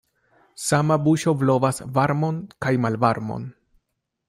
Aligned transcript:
Sama 0.67 0.97
buŝo 1.07 1.33
blovas 1.43 1.83
varmon 1.99 2.41
kaj 2.67 2.75
malvarmon. 2.87 3.49